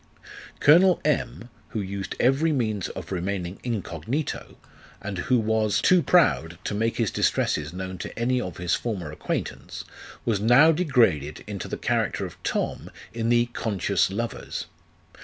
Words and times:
Colonel 0.59 0.99
M., 1.05 1.49
who 1.69 1.79
used 1.79 2.15
every 2.19 2.51
means 2.51 2.89
of 2.89 3.11
remaining 3.11 3.59
incognito, 3.63 4.57
and 4.99 5.19
who 5.29 5.37
was 5.37 5.77
LIFE 5.77 5.77
OF 5.77 5.81
KICHARD 5.81 5.81
NASH. 5.81 5.83
71 5.83 5.87
too 5.89 6.03
proud 6.09 6.59
to 6.65 6.73
make 6.73 6.97
his 6.97 7.11
distresses 7.11 7.71
known 7.71 7.97
to 7.99 8.17
any 8.17 8.41
of 8.41 8.57
his 8.57 8.73
former 8.73 9.11
acquaintance, 9.11 9.83
was 10.25 10.39
now 10.39 10.71
degraded 10.71 11.43
into 11.45 11.67
the 11.67 11.77
character 11.77 12.25
of 12.25 12.41
Tom 12.41 12.89
in 13.13 13.29
the" 13.29 13.45
Conscious 13.63 14.09
Lovers." 14.09 14.65